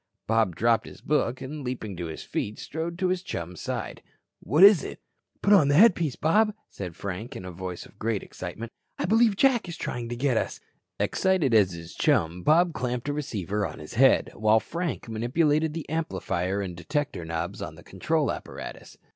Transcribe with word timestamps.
Bob 0.25 0.55
dropped 0.55 0.87
his 0.87 0.99
book 0.99 1.41
and, 1.41 1.63
leaping 1.63 1.95
to 1.95 2.07
his 2.07 2.23
feet, 2.23 2.57
strode 2.57 2.97
to 2.97 3.09
his 3.09 3.21
chum's 3.21 3.61
side. 3.61 4.01
"What 4.39 4.63
is 4.63 4.83
it?" 4.83 4.99
"Put 5.43 5.53
on 5.53 5.69
a 5.69 5.75
headpiece, 5.75 6.15
Bob," 6.15 6.55
said 6.71 6.95
Frank 6.95 7.35
in 7.35 7.45
a 7.45 7.51
voice 7.51 7.85
of 7.85 7.99
great 7.99 8.23
excitement. 8.23 8.71
"I 8.97 9.05
believe 9.05 9.35
Jack 9.35 9.69
is 9.69 9.77
trying 9.77 10.09
to 10.09 10.15
get 10.15 10.37
us." 10.37 10.59
Excited 10.99 11.53
as 11.53 11.73
his 11.73 11.93
chum, 11.93 12.41
Bob 12.41 12.73
clamped 12.73 13.09
a 13.09 13.13
receiver 13.13 13.63
on 13.63 13.77
his 13.77 13.93
head, 13.93 14.31
while 14.33 14.59
Frank 14.59 15.07
manipulated 15.07 15.75
the 15.75 15.87
"amplifier" 15.87 16.61
and 16.61 16.75
"detector" 16.75 17.23
knobs 17.23 17.61
on 17.61 17.75
the 17.75 17.83
control 17.83 18.31
apparatus. 18.31 18.97